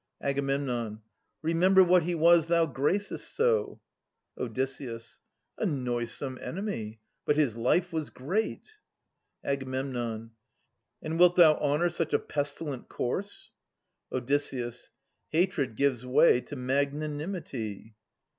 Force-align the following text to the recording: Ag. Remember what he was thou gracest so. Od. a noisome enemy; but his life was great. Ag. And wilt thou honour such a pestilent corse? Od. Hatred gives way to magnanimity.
Ag. 0.19 0.37
Remember 1.43 1.83
what 1.83 2.01
he 2.01 2.15
was 2.15 2.47
thou 2.47 2.65
gracest 2.65 3.35
so. 3.35 3.79
Od. 4.35 4.57
a 4.57 5.65
noisome 5.67 6.39
enemy; 6.41 6.99
but 7.23 7.35
his 7.35 7.55
life 7.55 7.93
was 7.93 8.09
great. 8.09 8.77
Ag. 9.43 9.61
And 9.71 10.31
wilt 11.19 11.35
thou 11.35 11.53
honour 11.59 11.89
such 11.91 12.13
a 12.13 12.17
pestilent 12.19 12.89
corse? 12.89 13.51
Od. 14.11 14.31
Hatred 15.29 15.75
gives 15.75 16.03
way 16.03 16.41
to 16.41 16.55
magnanimity. 16.55 17.93